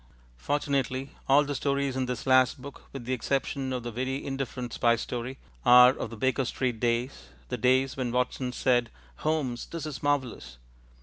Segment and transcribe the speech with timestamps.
[0.37, 4.73] Fortunately, all the stories in this last book, with the exception of the very indifferent
[4.73, 9.85] spy story, are of the Baker Street days, the days when Watson said, "Holmes, this
[9.85, 10.57] is marvellous!"